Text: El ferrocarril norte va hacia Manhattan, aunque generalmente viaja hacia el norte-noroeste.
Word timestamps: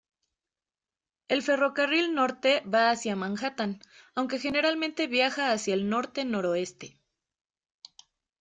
El 1.27 1.43
ferrocarril 1.47 2.07
norte 2.15 2.63
va 2.75 2.89
hacia 2.89 3.15
Manhattan, 3.15 3.79
aunque 4.15 4.39
generalmente 4.39 5.05
viaja 5.05 5.51
hacia 5.51 5.75
el 5.75 5.89
norte-noroeste. 5.91 6.97